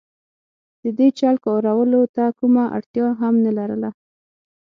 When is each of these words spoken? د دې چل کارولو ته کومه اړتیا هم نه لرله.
د 0.83 0.85
دې 0.97 1.07
چل 1.19 1.35
کارولو 1.45 2.01
ته 2.15 2.23
کومه 2.39 2.63
اړتیا 2.77 3.07
هم 3.21 3.33
نه 3.45 3.51
لرله. 3.57 3.89